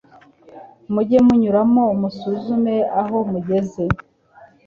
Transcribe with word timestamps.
Mujye 0.93 1.17
munyuzamo 1.27 1.83
musuzume 2.01 2.75
aho 3.01 3.17
mugeze 3.31 3.83